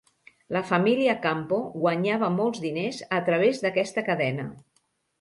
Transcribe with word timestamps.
La 0.55 0.61
família 0.69 1.15
Campo 1.25 1.59
guanyava 1.83 2.31
molts 2.41 2.65
diners 2.67 3.05
a 3.21 3.23
través 3.31 3.65
d'aquesta 3.67 4.09
cadena. 4.13 4.53